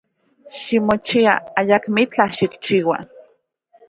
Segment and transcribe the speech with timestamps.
[0.59, 2.99] Ximochia, ayakmitlaj xikchiua.